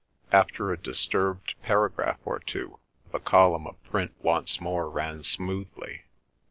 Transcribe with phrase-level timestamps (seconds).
[0.31, 2.79] After a disturbed paragraph or two,
[3.11, 6.05] the column of print once more ran smoothly.